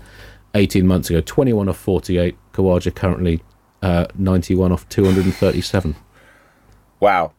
18 0.55 0.85
months 0.85 1.09
ago. 1.09 1.21
21 1.21 1.69
off 1.69 1.77
48. 1.77 2.35
Khawaja 2.53 2.93
currently 2.93 3.41
uh, 3.81 4.05
91 4.15 4.71
off 4.71 4.87
237. 4.89 5.95
Wow. 6.99 7.33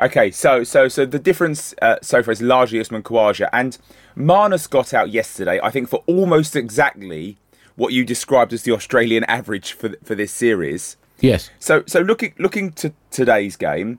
Okay, 0.00 0.30
so 0.30 0.62
so 0.62 0.86
so 0.86 1.04
the 1.04 1.18
difference 1.18 1.74
uh, 1.82 1.96
so 2.02 2.22
far 2.22 2.30
is 2.30 2.40
largely 2.40 2.78
Usman 2.78 3.02
Khawaja 3.02 3.48
and 3.52 3.78
Marnus 4.16 4.70
got 4.70 4.94
out 4.94 5.10
yesterday. 5.10 5.58
I 5.60 5.70
think 5.70 5.88
for 5.88 6.04
almost 6.06 6.54
exactly 6.54 7.36
what 7.74 7.92
you 7.92 8.04
described 8.04 8.52
as 8.52 8.62
the 8.62 8.72
Australian 8.72 9.24
average 9.24 9.72
for 9.72 9.94
for 10.04 10.14
this 10.14 10.30
series. 10.30 10.96
Yes. 11.20 11.50
So 11.58 11.82
so 11.86 12.00
looking 12.00 12.32
looking 12.38 12.70
to 12.74 12.92
today's 13.10 13.56
game, 13.56 13.98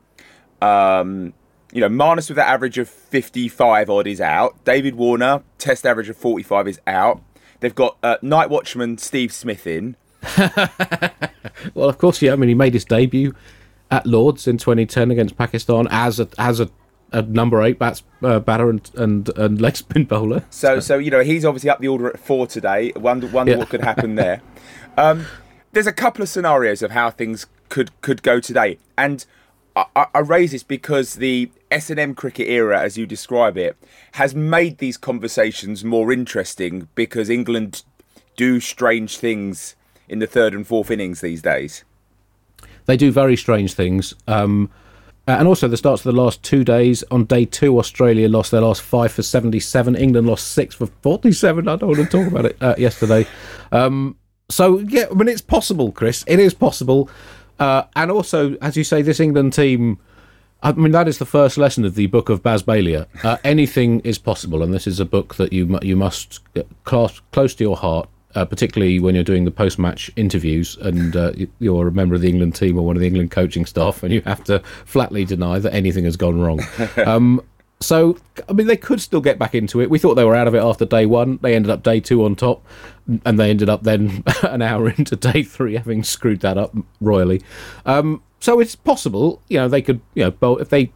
um, 0.62 1.34
you 1.74 1.82
know 1.82 1.90
Marnus 1.90 2.30
with 2.30 2.38
that 2.38 2.48
average 2.48 2.78
of 2.78 2.88
fifty 2.88 3.50
five 3.50 3.90
odd 3.90 4.08
is 4.08 4.22
out. 4.22 4.64
David 4.64 4.96
Warner 4.96 5.44
test 5.58 5.86
average 5.86 6.08
of 6.08 6.16
forty 6.16 6.44
five 6.44 6.66
is 6.70 6.80
out. 6.88 7.22
They've 7.60 7.76
got 7.76 7.98
uh, 8.04 8.18
night 8.22 8.50
watchman 8.50 8.98
Steve 8.98 9.32
Smith 9.34 9.66
in. 9.68 9.96
Well, 11.74 11.90
of 11.90 11.98
course, 11.98 12.22
yeah. 12.22 12.32
I 12.34 12.36
mean, 12.38 12.48
he 12.50 12.56
made 12.56 12.74
his 12.74 12.86
debut 12.86 13.34
at 13.92 14.06
Lords 14.06 14.48
in 14.48 14.58
2010 14.58 15.12
against 15.12 15.38
Pakistan 15.38 15.88
as 15.92 16.20
a 16.20 16.28
as 16.38 16.60
a, 16.62 16.70
a 17.12 17.22
number 17.22 17.62
eight 17.64 17.78
bats, 17.78 18.04
uh, 18.24 18.40
batter 18.40 18.70
and, 18.70 18.90
and 18.96 19.30
and 19.38 19.60
leg 19.66 19.76
spin 19.76 20.06
bowler. 20.06 20.46
So, 20.50 20.80
so 20.80 20.98
you 20.98 21.12
know, 21.12 21.22
he's 21.22 21.44
obviously 21.44 21.70
up 21.70 21.80
the 21.80 21.90
order 21.90 22.08
at 22.08 22.18
four 22.20 22.48
today. 22.48 22.94
Wonder, 22.96 23.28
wonder 23.28 23.52
Yeah. 23.54 23.58
what 23.58 23.70
could 23.70 23.82
happen 23.82 24.16
there. 24.16 24.42
Um, 24.98 25.28
there's 25.72 25.88
a 25.88 25.94
couple 25.94 26.22
of 26.24 26.28
scenarios 26.28 26.82
of 26.82 26.92
how 26.92 27.10
things 27.10 27.46
could 27.70 27.90
could 28.02 28.22
go 28.22 28.42
today, 28.42 28.80
and 28.98 29.26
I, 29.76 30.08
I 30.14 30.20
raise 30.20 30.52
this 30.52 30.64
because 30.64 31.16
the 31.16 31.52
S 31.72 31.90
and 31.90 32.00
M 32.00 32.16
cricket 32.16 32.48
era, 32.48 32.82
as 32.82 32.98
you 32.98 33.06
describe 33.06 33.58
it, 33.58 33.78
has 34.14 34.34
made 34.34 34.78
these 34.80 34.98
conversations 34.98 35.84
more 35.84 36.12
interesting 36.12 36.88
because 36.96 37.30
England 37.30 37.84
do 38.36 38.60
strange 38.60 39.18
things 39.18 39.76
in 40.08 40.20
the 40.20 40.28
third 40.28 40.54
and 40.54 40.66
fourth 40.66 40.90
innings 40.90 41.22
these 41.22 41.42
days. 41.42 41.84
They 42.86 42.98
do 42.98 43.12
very 43.12 43.36
strange 43.36 43.74
things. 43.74 44.16
Um, 44.28 44.70
and 45.28 45.48
also 45.48 45.68
the 45.68 45.78
starts 45.78 46.04
of 46.06 46.16
the 46.16 46.20
last 46.20 46.42
two 46.42 46.64
days. 46.64 47.04
On 47.12 47.26
day 47.26 47.46
two, 47.46 47.78
Australia 47.78 48.28
lost 48.28 48.50
their 48.50 48.62
last 48.62 48.82
five 48.82 49.12
for 49.12 49.22
77. 49.22 49.96
England 49.96 50.26
lost 50.26 50.50
six 50.50 50.74
for 50.74 50.88
47. 50.88 51.68
I 51.68 51.76
don't 51.76 51.90
want 51.90 52.00
to 52.00 52.06
talk 52.06 52.28
about 52.28 52.46
it 52.46 52.58
uh, 52.62 52.76
yesterday. 52.78 53.28
Um, 53.72 54.18
so, 54.50 54.80
yeah, 54.80 55.06
I 55.12 55.14
mean, 55.14 55.28
it's 55.28 55.42
possible, 55.42 55.92
Chris. 55.92 56.24
It 56.26 56.40
is 56.40 56.56
possible. 56.56 57.10
Uh, 57.60 57.84
and 57.96 58.10
also, 58.10 58.56
as 58.56 58.76
you 58.76 58.84
say, 58.84 59.04
this 59.04 59.20
England 59.20 59.54
team. 59.54 60.00
I 60.62 60.74
mean, 60.74 60.92
that 60.92 61.08
is 61.08 61.20
the 61.20 61.26
first 61.26 61.58
lesson 61.58 61.86
of 61.86 61.96
the 61.96 62.08
book 62.08 62.28
of 62.30 62.44
Baz 62.44 62.64
Balia. 62.64 63.08
Uh, 63.24 63.38
anything 63.46 64.02
is 64.02 64.18
possible, 64.18 64.62
and 64.62 64.74
this 64.74 64.88
is 64.88 65.00
a 65.00 65.06
book 65.06 65.36
that 65.36 65.54
you 65.54 65.80
you 65.82 65.96
must 65.96 66.42
get 66.54 66.68
close, 66.84 67.22
close 67.32 67.56
to 67.56 67.64
your 67.64 67.78
heart, 67.78 68.10
uh, 68.36 68.44
particularly 68.44 69.00
when 69.00 69.16
you're 69.16 69.24
doing 69.24 69.46
the 69.46 69.52
post-match 69.52 70.12
interviews 70.18 70.78
and 70.82 71.16
uh, 71.16 71.32
you- 71.36 71.48
you're 71.60 71.88
a 71.88 71.92
member 71.92 72.14
of 72.16 72.22
the 72.22 72.28
England 72.30 72.56
team 72.56 72.78
or 72.78 72.86
one 72.86 72.98
of 72.98 73.00
the 73.00 73.08
England 73.08 73.32
coaching 73.32 73.66
staff, 73.66 74.04
and 74.04 74.14
you 74.14 74.22
have 74.26 74.44
to 74.44 74.60
flatly 74.86 75.24
deny 75.24 75.60
that 75.60 75.74
anything 75.74 76.04
has 76.04 76.18
gone 76.18 76.42
wrong. 76.42 76.60
um, 77.06 77.42
so, 77.82 78.18
I 78.50 78.54
mean, 78.54 78.68
they 78.68 78.78
could 78.78 79.00
still 79.00 79.22
get 79.22 79.40
back 79.40 79.56
into 79.56 79.82
it. 79.82 79.90
We 79.90 80.00
thought 80.00 80.16
they 80.16 80.26
were 80.26 80.36
out 80.36 80.48
of 80.48 80.56
it 80.56 80.62
after 80.62 80.86
day 80.86 81.06
one. 81.06 81.40
They 81.42 81.56
ended 81.56 81.72
up 81.72 81.82
day 81.82 82.00
two 82.00 82.26
on 82.26 82.36
top, 82.36 82.66
and 83.26 83.40
they 83.40 83.50
ended 83.50 83.70
up 83.70 83.84
then 83.84 84.24
an 84.44 84.62
hour 84.62 84.90
into 84.90 85.16
day 85.16 85.44
three 85.44 85.76
having 85.76 86.04
screwed 86.04 86.42
that 86.42 86.58
up 86.58 86.76
royally. 87.00 87.42
Um, 87.86 88.22
so 88.40 88.60
it's 88.60 88.76
possible, 88.76 89.42
you 89.50 89.58
know, 89.58 89.68
they 89.68 89.82
could, 89.82 90.02
you 90.14 90.24
know, 90.24 90.32
bowl, 90.32 90.58
if 90.58 90.70
they 90.70 90.92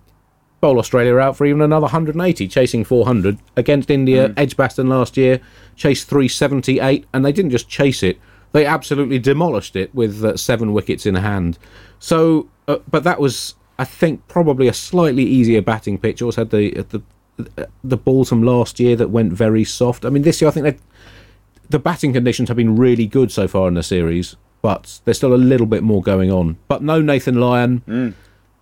bowl 0.61 0.79
Australia 0.79 1.17
out 1.17 1.35
for 1.35 1.45
even 1.45 1.61
another 1.61 1.83
180, 1.83 2.47
chasing 2.47 2.85
400 2.85 3.37
against 3.57 3.89
India. 3.89 4.33
Edgbaston 4.37 4.87
last 4.87 5.17
year 5.17 5.41
chased 5.75 6.07
378, 6.07 7.05
and 7.13 7.25
they 7.25 7.33
didn't 7.33 7.51
just 7.51 7.67
chase 7.67 8.01
it; 8.01 8.17
they 8.53 8.65
absolutely 8.65 9.19
demolished 9.19 9.75
it 9.75 9.93
with 9.93 10.23
uh, 10.23 10.37
seven 10.37 10.71
wickets 10.71 11.05
in 11.05 11.15
hand. 11.15 11.57
So, 11.99 12.49
uh, 12.67 12.77
but 12.89 13.03
that 13.03 13.19
was, 13.19 13.55
I 13.79 13.85
think, 13.85 14.27
probably 14.27 14.67
a 14.67 14.73
slightly 14.73 15.23
easier 15.23 15.61
batting 15.61 15.97
pitch. 15.97 16.21
Also 16.21 16.41
had 16.41 16.51
the 16.51 16.85
the 16.89 17.01
the 17.83 17.97
balls 17.97 18.29
from 18.29 18.43
last 18.43 18.79
year 18.79 18.95
that 18.95 19.09
went 19.09 19.33
very 19.33 19.63
soft. 19.63 20.05
I 20.05 20.09
mean, 20.09 20.23
this 20.23 20.41
year 20.41 20.49
I 20.49 20.51
think 20.51 20.65
they 20.65 20.77
the 21.69 21.79
batting 21.79 22.13
conditions 22.13 22.49
have 22.49 22.57
been 22.57 22.75
really 22.75 23.07
good 23.07 23.31
so 23.31 23.47
far 23.47 23.67
in 23.67 23.73
the 23.73 23.83
series, 23.83 24.35
but 24.61 24.99
there's 25.05 25.17
still 25.17 25.33
a 25.33 25.35
little 25.35 25.65
bit 25.65 25.83
more 25.83 26.01
going 26.01 26.31
on. 26.31 26.57
But 26.67 26.83
no 26.83 27.01
Nathan 27.01 27.39
Lyon. 27.39 27.81
Mm. 27.87 28.13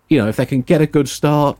You 0.07 0.17
know, 0.17 0.27
if 0.27 0.35
they 0.35 0.45
can 0.45 0.61
get 0.61 0.81
a 0.81 0.87
good 0.87 1.09
start, 1.09 1.57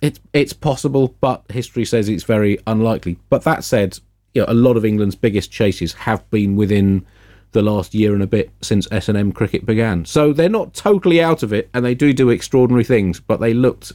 it's 0.00 0.20
it's 0.32 0.52
possible, 0.52 1.14
but 1.20 1.44
history 1.50 1.84
says 1.84 2.08
it's 2.08 2.24
very 2.24 2.58
unlikely. 2.66 3.18
But 3.30 3.44
that 3.44 3.64
said, 3.64 3.98
you 4.34 4.42
know, 4.42 4.46
a 4.48 4.54
lot 4.54 4.76
of 4.76 4.84
England's 4.84 5.14
biggest 5.14 5.50
chases 5.50 5.92
have 5.94 6.28
been 6.30 6.56
within 6.56 7.06
the 7.52 7.62
last 7.62 7.94
year 7.94 8.14
and 8.14 8.22
a 8.22 8.26
bit 8.26 8.50
since 8.60 8.88
S 8.90 9.08
and 9.08 9.16
M 9.16 9.32
cricket 9.32 9.64
began. 9.64 10.04
So 10.04 10.32
they're 10.32 10.48
not 10.48 10.74
totally 10.74 11.22
out 11.22 11.42
of 11.42 11.52
it, 11.52 11.70
and 11.72 11.84
they 11.84 11.94
do 11.94 12.12
do 12.12 12.30
extraordinary 12.30 12.84
things. 12.84 13.20
But 13.20 13.40
they 13.40 13.54
looked 13.54 13.92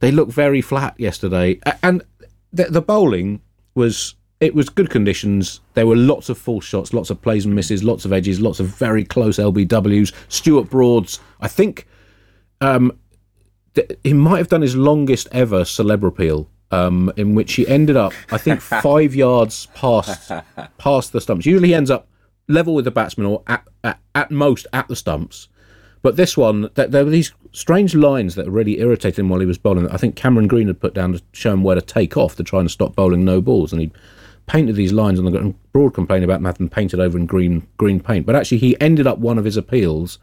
they 0.00 0.10
looked 0.10 0.32
very 0.32 0.60
flat 0.60 0.94
yesterday, 0.98 1.60
and 1.82 2.02
the, 2.52 2.64
the 2.64 2.82
bowling 2.82 3.42
was 3.74 4.14
it 4.40 4.54
was 4.54 4.70
good 4.70 4.88
conditions. 4.88 5.60
There 5.74 5.86
were 5.86 5.96
lots 5.96 6.30
of 6.30 6.38
false 6.38 6.64
shots, 6.64 6.94
lots 6.94 7.10
of 7.10 7.20
plays 7.20 7.44
and 7.44 7.54
misses, 7.54 7.84
lots 7.84 8.04
of 8.04 8.12
edges, 8.12 8.40
lots 8.40 8.58
of 8.58 8.68
very 8.68 9.04
close 9.04 9.36
LBWs. 9.36 10.12
Stuart 10.28 10.70
Broad's, 10.70 11.20
I 11.40 11.48
think, 11.48 11.86
um, 12.62 12.98
th- 13.74 13.98
he 14.02 14.14
might 14.14 14.38
have 14.38 14.48
done 14.48 14.62
his 14.62 14.74
longest 14.74 15.28
ever 15.32 15.62
celeb 15.62 16.02
appeal, 16.02 16.48
um, 16.70 17.12
in 17.18 17.34
which 17.34 17.52
he 17.54 17.68
ended 17.68 17.96
up, 17.96 18.14
I 18.32 18.38
think, 18.38 18.60
five 18.82 19.14
yards 19.14 19.66
past 19.74 20.32
past 20.78 21.12
the 21.12 21.20
stumps. 21.20 21.44
Usually, 21.44 21.68
he 21.68 21.74
ends 21.74 21.90
up 21.90 22.08
level 22.50 22.74
with 22.74 22.84
the 22.84 22.90
batsman 22.90 23.26
or 23.26 23.42
at, 23.46 23.66
at, 23.84 23.98
at 24.14 24.30
most 24.30 24.66
at 24.72 24.88
the 24.88 24.96
stumps. 24.96 25.48
But 26.02 26.16
this 26.16 26.36
one, 26.36 26.70
th- 26.74 26.90
there 26.90 27.04
were 27.04 27.10
these 27.10 27.32
strange 27.52 27.94
lines 27.94 28.34
that 28.34 28.50
really 28.50 28.80
irritated 28.80 29.18
him 29.18 29.28
while 29.28 29.40
he 29.40 29.46
was 29.46 29.58
bowling. 29.58 29.88
I 29.88 29.96
think 29.96 30.16
Cameron 30.16 30.48
Green 30.48 30.66
had 30.66 30.80
put 30.80 30.94
down 30.94 31.12
to 31.12 31.22
show 31.32 31.52
him 31.52 31.62
where 31.62 31.74
to 31.74 31.82
take 31.82 32.16
off 32.16 32.36
to 32.36 32.42
try 32.42 32.60
and 32.60 32.70
stop 32.70 32.94
bowling 32.94 33.24
no 33.24 33.40
balls, 33.40 33.72
and 33.72 33.82
he 33.82 33.90
painted 34.46 34.76
these 34.76 34.92
lines 34.92 35.18
on 35.18 35.24
the 35.24 35.30
ground. 35.30 35.54
Broad 35.72 35.94
complained 35.94 36.24
about 36.24 36.42
having 36.42 36.68
painted 36.68 37.00
over 37.00 37.18
in 37.18 37.26
green 37.26 37.66
green 37.76 38.00
paint, 38.00 38.26
but 38.26 38.34
actually 38.34 38.58
he 38.58 38.80
ended 38.80 39.06
up 39.06 39.18
one 39.18 39.38
of 39.38 39.44
his 39.44 39.56
appeals 39.56 40.18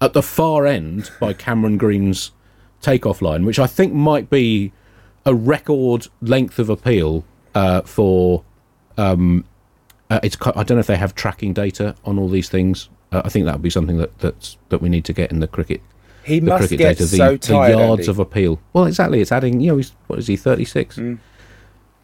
at 0.00 0.12
the 0.12 0.22
far 0.22 0.66
end 0.66 1.10
by 1.20 1.32
Cameron 1.32 1.78
Green's 1.78 2.32
takeoff 2.80 3.22
line, 3.22 3.44
which 3.44 3.58
I 3.58 3.66
think 3.66 3.94
might 3.94 4.28
be 4.28 4.72
a 5.24 5.34
record 5.34 6.08
length 6.20 6.58
of 6.58 6.68
appeal 6.68 7.24
uh, 7.54 7.82
for. 7.82 8.44
Um, 8.98 9.46
uh, 10.12 10.20
it's 10.22 10.36
I 10.44 10.62
don't 10.62 10.72
know 10.76 10.80
if 10.80 10.86
they 10.86 10.96
have 10.96 11.14
tracking 11.14 11.54
data 11.54 11.94
on 12.04 12.18
all 12.18 12.28
these 12.28 12.48
things. 12.50 12.90
Uh, 13.12 13.22
I 13.24 13.30
think 13.30 13.46
that 13.46 13.54
would 13.54 13.62
be 13.62 13.70
something 13.70 13.96
that 13.96 14.18
that's, 14.18 14.58
that 14.68 14.82
we 14.82 14.88
need 14.90 15.04
to 15.06 15.12
get 15.12 15.30
in 15.32 15.40
the 15.40 15.46
cricket. 15.48 15.80
He 16.24 16.38
The 16.38 16.46
must 16.50 16.60
cricket 16.60 16.78
get 16.78 16.98
data, 16.98 17.04
the, 17.10 17.16
so 17.16 17.36
the 17.36 17.70
yards 17.70 18.00
Andy. 18.02 18.10
of 18.10 18.18
appeal. 18.18 18.60
Well, 18.74 18.84
exactly. 18.84 19.20
It's 19.22 19.32
adding. 19.32 19.60
You 19.60 19.68
know, 19.72 19.76
he's 19.78 19.92
what 20.08 20.18
is 20.18 20.26
he? 20.26 20.36
Thirty 20.36 20.66
six. 20.66 20.96
Mm. 20.98 21.18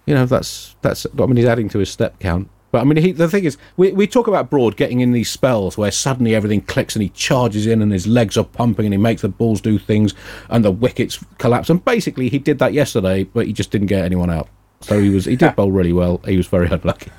You 0.07 0.15
know, 0.15 0.25
that's 0.25 0.75
that's. 0.81 1.07
I 1.19 1.27
mean, 1.27 1.37
he's 1.37 1.45
adding 1.45 1.69
to 1.69 1.79
his 1.79 1.91
step 1.91 2.19
count. 2.19 2.49
But 2.71 2.81
I 2.81 2.85
mean, 2.85 2.97
he, 3.03 3.13
the 3.13 3.29
thing 3.29 3.45
is, 3.45 3.59
we 3.77 3.93
we 3.93 4.07
talk 4.07 4.27
about 4.27 4.49
Broad 4.51 4.77
getting 4.77 5.01
in 5.01 5.13
these 5.13 5.31
spells 5.31 5.77
where 5.77 5.91
suddenly 5.91 6.35
everything 6.35 6.63
clicks 6.63 6.97
and 6.97 7.03
he 7.03 7.11
charges 7.11 7.67
in 7.67 7.81
and 7.83 7.93
his 7.93 8.07
legs 8.07 8.37
are 8.39 8.45
pumping 8.45 8.87
and 8.87 8.95
he 8.95 8.99
makes 8.99 9.21
the 9.23 9.29
balls 9.29 9.61
do 9.61 9.79
things 9.79 10.15
and 10.49 10.65
the 10.65 10.71
wickets 10.71 11.23
collapse. 11.39 11.69
And 11.71 11.85
basically, 11.85 12.29
he 12.31 12.39
did 12.39 12.59
that 12.59 12.73
yesterday, 12.73 13.25
but 13.25 13.47
he 13.47 13.53
just 13.53 13.71
didn't 13.71 13.87
get 13.89 14.05
anyone 14.05 14.31
out. 14.31 14.49
So 14.81 14.99
he 15.01 15.11
was 15.11 15.27
he 15.27 15.37
did 15.37 15.57
bowl 15.57 15.73
really 15.73 15.93
well. 15.93 16.21
He 16.27 16.37
was 16.39 16.47
very 16.47 16.69
unlucky. 16.69 17.11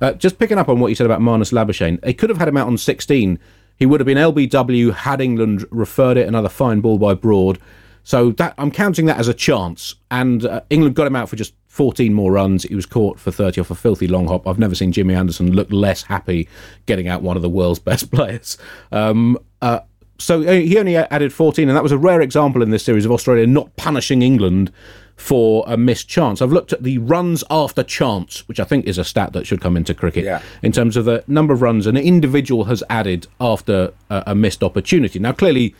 Uh, 0.00 0.12
just 0.12 0.38
picking 0.38 0.58
up 0.58 0.68
on 0.68 0.80
what 0.80 0.88
you 0.88 0.94
said 0.94 1.06
about 1.06 1.20
Marnus 1.20 1.52
Labuschagne, 1.52 2.00
they 2.00 2.14
could 2.14 2.30
have 2.30 2.38
had 2.38 2.48
him 2.48 2.56
out 2.56 2.66
on 2.66 2.78
16. 2.78 3.38
He 3.78 3.86
would 3.86 4.00
have 4.00 4.06
been 4.06 4.18
LBW 4.18 4.94
had 4.94 5.20
England 5.20 5.64
referred 5.70 6.16
it. 6.16 6.26
Another 6.26 6.48
fine 6.48 6.80
ball 6.80 6.98
by 6.98 7.14
Broad. 7.14 7.58
So 8.04 8.30
that 8.32 8.54
I'm 8.56 8.70
counting 8.70 9.06
that 9.06 9.18
as 9.18 9.28
a 9.28 9.34
chance. 9.34 9.94
And 10.10 10.44
uh, 10.44 10.60
England 10.70 10.94
got 10.94 11.06
him 11.06 11.16
out 11.16 11.28
for 11.28 11.36
just 11.36 11.54
14 11.68 12.14
more 12.14 12.32
runs. 12.32 12.62
He 12.62 12.74
was 12.74 12.86
caught 12.86 13.18
for 13.18 13.30
30 13.30 13.60
off 13.60 13.70
a 13.70 13.74
filthy 13.74 14.06
long 14.06 14.28
hop. 14.28 14.46
I've 14.46 14.58
never 14.58 14.74
seen 14.74 14.92
Jimmy 14.92 15.14
Anderson 15.14 15.52
look 15.52 15.70
less 15.70 16.02
happy 16.02 16.48
getting 16.86 17.08
out 17.08 17.22
one 17.22 17.36
of 17.36 17.42
the 17.42 17.50
world's 17.50 17.78
best 17.90 18.10
players. 18.10 18.56
Um, 18.92 19.38
uh, 19.60 19.80
so 20.18 20.40
he 20.40 20.78
only 20.78 20.96
added 20.96 21.32
14, 21.32 21.68
and 21.68 21.76
that 21.76 21.82
was 21.82 21.92
a 21.92 21.98
rare 21.98 22.22
example 22.22 22.62
in 22.62 22.70
this 22.70 22.82
series 22.82 23.04
of 23.04 23.12
Australia 23.12 23.46
not 23.46 23.76
punishing 23.76 24.22
England 24.22 24.72
for 25.16 25.64
a 25.66 25.76
missed 25.76 26.08
chance. 26.08 26.42
I've 26.42 26.52
looked 26.52 26.72
at 26.72 26.82
the 26.82 26.98
runs 26.98 27.42
after 27.50 27.82
chance, 27.82 28.46
which 28.48 28.60
I 28.60 28.64
think 28.64 28.86
is 28.86 28.98
a 28.98 29.04
stat 29.04 29.32
that 29.32 29.46
should 29.46 29.60
come 29.60 29.76
into 29.76 29.94
cricket 29.94 30.24
Yeah. 30.24 30.42
in 30.62 30.72
terms 30.72 30.96
of 30.96 31.04
the 31.06 31.24
number 31.26 31.54
of 31.54 31.62
runs 31.62 31.86
an 31.86 31.96
individual 31.96 32.64
has 32.64 32.82
added 32.90 33.26
after 33.40 33.92
a, 34.10 34.24
a 34.28 34.34
missed 34.34 34.62
opportunity. 34.62 35.18
Now, 35.18 35.32
clearly, 35.32 35.74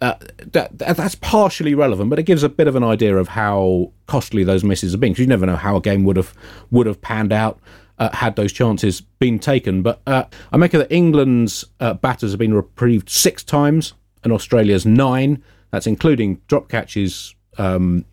uh, 0.00 0.14
that, 0.52 0.78
that- 0.78 0.96
that's 0.96 1.14
partially 1.14 1.74
relevant, 1.74 2.08
but 2.08 2.18
it 2.18 2.22
gives 2.22 2.42
a 2.42 2.48
bit 2.48 2.66
of 2.68 2.74
an 2.74 2.82
idea 2.82 3.16
of 3.18 3.28
how 3.28 3.92
costly 4.06 4.44
those 4.44 4.64
misses 4.64 4.92
have 4.92 5.00
been. 5.00 5.12
Because 5.12 5.20
you 5.20 5.26
never 5.26 5.44
know 5.44 5.56
how 5.56 5.76
a 5.76 5.80
game 5.80 6.04
would 6.04 6.16
have 6.16 6.32
would 6.70 6.86
have 6.86 7.02
panned 7.02 7.32
out 7.34 7.58
uh, 7.98 8.08
had 8.16 8.34
those 8.36 8.50
chances 8.50 9.02
been 9.02 9.38
taken. 9.38 9.82
But 9.82 10.00
uh, 10.06 10.24
I 10.52 10.56
make 10.56 10.72
it 10.72 10.78
that 10.78 10.90
England's 10.90 11.66
uh, 11.80 11.92
batters 11.92 12.32
have 12.32 12.38
been 12.38 12.54
reprieved 12.54 13.10
six 13.10 13.44
times, 13.44 13.92
and 14.24 14.32
Australia's 14.32 14.86
nine. 14.86 15.42
That's 15.70 15.86
including 15.86 16.40
drop 16.48 16.70
catches. 16.70 17.34
Um, 17.58 18.06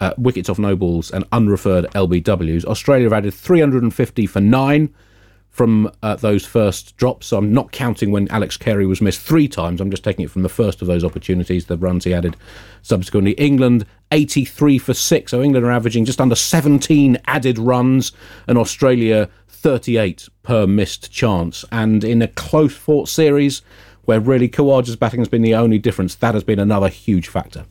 uh, 0.00 0.12
wickets 0.18 0.48
off 0.48 0.58
no 0.58 0.76
balls 0.76 1.10
and 1.10 1.24
unreferred 1.32 1.86
LBWs. 1.92 2.64
Australia 2.64 3.06
have 3.06 3.12
added 3.12 3.34
350 3.34 4.26
for 4.26 4.40
nine 4.40 4.92
from 5.54 5.88
uh, 6.02 6.16
those 6.16 6.44
first 6.44 6.96
drops. 6.96 7.28
So 7.28 7.38
I'm 7.38 7.52
not 7.52 7.70
counting 7.70 8.10
when 8.10 8.26
Alex 8.28 8.56
Carey 8.56 8.86
was 8.86 9.00
missed 9.00 9.20
three 9.20 9.46
times. 9.46 9.80
I'm 9.80 9.90
just 9.90 10.02
taking 10.02 10.24
it 10.24 10.30
from 10.32 10.42
the 10.42 10.48
first 10.48 10.82
of 10.82 10.88
those 10.88 11.04
opportunities, 11.04 11.66
the 11.66 11.78
runs 11.78 12.02
he 12.02 12.12
added 12.12 12.36
subsequently. 12.82 13.32
England 13.32 13.86
83 14.10 14.78
for 14.78 14.94
six. 14.94 15.30
So 15.30 15.42
England 15.42 15.64
are 15.64 15.70
averaging 15.70 16.06
just 16.06 16.20
under 16.20 16.34
17 16.34 17.18
added 17.26 17.58
runs, 17.60 18.10
and 18.48 18.58
Australia 18.58 19.28
38 19.46 20.28
per 20.42 20.66
missed 20.66 21.12
chance. 21.12 21.64
And 21.70 22.02
in 22.02 22.20
a 22.20 22.28
close 22.28 22.74
fought 22.74 23.08
series 23.08 23.62
where 24.06 24.18
really 24.18 24.48
Khawaja's 24.48 24.96
batting 24.96 25.20
has 25.20 25.28
been 25.28 25.42
the 25.42 25.54
only 25.54 25.78
difference, 25.78 26.16
that 26.16 26.34
has 26.34 26.44
been 26.44 26.58
another 26.58 26.88
huge 26.88 27.28
factor. 27.28 27.64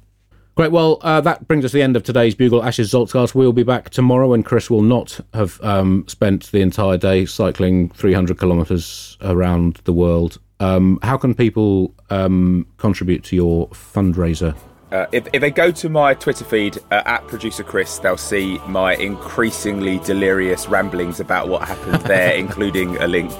Great. 0.55 0.71
Well, 0.71 0.99
uh, 1.01 1.19
that 1.21 1.47
brings 1.47 1.65
us 1.65 1.71
to 1.71 1.77
the 1.77 1.81
end 1.81 1.95
of 1.95 2.03
today's 2.03 2.35
Bugle 2.35 2.63
Ashes 2.63 2.91
Zoltzcast. 2.91 3.33
We'll 3.33 3.53
be 3.53 3.63
back 3.63 3.89
tomorrow, 3.89 4.33
and 4.33 4.45
Chris 4.45 4.69
will 4.69 4.83
not 4.83 5.19
have 5.33 5.59
um, 5.63 6.05
spent 6.07 6.51
the 6.51 6.61
entire 6.61 6.97
day 6.97 7.25
cycling 7.25 7.89
300 7.89 8.39
kilometres 8.39 9.17
around 9.21 9.81
the 9.85 9.93
world. 9.93 10.39
Um, 10.59 10.99
how 11.01 11.17
can 11.17 11.33
people 11.33 11.95
um, 12.11 12.67
contribute 12.77 13.23
to 13.25 13.35
your 13.35 13.67
fundraiser? 13.69 14.55
Uh, 14.91 15.07
if, 15.11 15.27
if 15.33 15.41
they 15.41 15.49
go 15.49 15.71
to 15.71 15.89
my 15.89 16.13
Twitter 16.13 16.45
feed 16.45 16.77
uh, 16.91 17.01
at 17.05 17.27
producer 17.27 17.63
Chris, 17.63 17.97
they'll 17.97 18.15
see 18.15 18.59
my 18.67 18.93
increasingly 18.97 19.97
delirious 19.99 20.67
ramblings 20.67 21.19
about 21.19 21.47
what 21.47 21.67
happened 21.67 22.01
there, 22.03 22.35
including 22.35 22.95
a 22.97 23.07
link. 23.07 23.35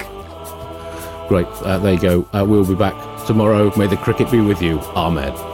Great. 1.28 1.46
Uh, 1.62 1.78
there 1.78 1.94
you 1.94 2.00
go. 2.00 2.28
Uh, 2.32 2.44
we'll 2.44 2.66
be 2.66 2.74
back 2.74 3.24
tomorrow. 3.24 3.72
May 3.76 3.86
the 3.86 3.96
cricket 3.96 4.32
be 4.32 4.40
with 4.40 4.60
you. 4.60 4.80
Ahmed. 4.96 5.53